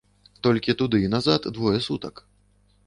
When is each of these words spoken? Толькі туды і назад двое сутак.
Толькі 0.47 0.75
туды 0.79 1.03
і 1.03 1.11
назад 1.17 1.41
двое 1.59 1.79
сутак. 1.91 2.15